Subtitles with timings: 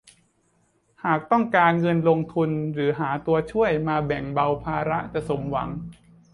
[1.03, 5.69] หากต้องการเงินลงทุนหรือหาตัวช่วยมาแบ่งเบาภาระจะสมหวัง